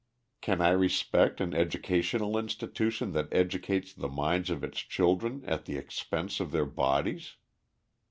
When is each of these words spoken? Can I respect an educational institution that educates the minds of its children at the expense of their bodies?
Can 0.41 0.61
I 0.61 0.69
respect 0.69 1.39
an 1.39 1.53
educational 1.53 2.35
institution 2.35 3.11
that 3.11 3.31
educates 3.31 3.93
the 3.93 4.07
minds 4.09 4.49
of 4.49 4.63
its 4.63 4.79
children 4.79 5.43
at 5.45 5.65
the 5.65 5.77
expense 5.77 6.39
of 6.39 6.49
their 6.49 6.65
bodies? 6.65 7.35